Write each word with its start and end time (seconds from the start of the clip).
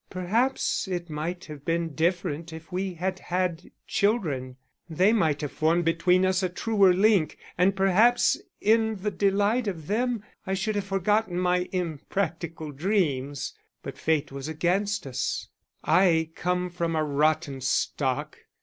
Perhaps 0.09 0.87
it 0.87 1.11
might 1.11 1.45
have 1.45 1.63
been 1.63 1.93
different 1.93 2.51
if 2.51 2.71
we 2.71 2.95
had 2.95 3.19
had 3.19 3.69
children; 3.85 4.57
they 4.89 5.13
might 5.13 5.41
have 5.41 5.51
formed 5.51 5.85
between 5.85 6.25
us 6.25 6.41
a 6.41 6.49
truer 6.49 6.91
link, 6.91 7.37
and 7.55 7.75
perhaps 7.75 8.41
in 8.59 8.95
the 9.03 9.11
delight 9.11 9.67
of 9.67 9.85
them 9.85 10.23
I 10.47 10.55
should 10.55 10.73
have 10.73 10.85
forgotten 10.87 11.37
my 11.37 11.69
impracticable 11.71 12.71
dreams. 12.71 13.53
But 13.83 13.95
fate 13.99 14.31
was 14.31 14.47
against 14.47 15.05
us, 15.05 15.49
I 15.83 16.31
come 16.33 16.71
from 16.71 16.95
a 16.95 17.03
rotten 17.03 17.61
stock. 17.61 18.39